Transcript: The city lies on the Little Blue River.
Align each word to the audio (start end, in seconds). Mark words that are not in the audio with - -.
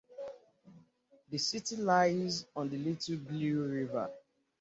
The 1.29 1.37
city 1.37 1.75
lies 1.75 2.47
on 2.55 2.71
the 2.71 2.77
Little 2.77 3.17
Blue 3.17 3.67
River. 3.71 4.09